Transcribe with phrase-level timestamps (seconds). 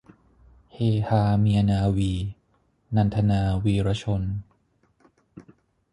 [0.73, 0.77] เฮ
[1.07, 2.13] ฮาเมียนาวี-
[2.95, 4.23] นันทนา วีระชน